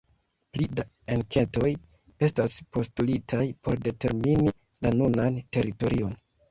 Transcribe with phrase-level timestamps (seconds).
[0.55, 1.69] Pli da enketoj
[2.29, 6.23] estas postulitaj por determini la nunan teritorion.